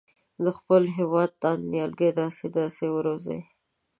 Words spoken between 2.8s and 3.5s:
وروزي.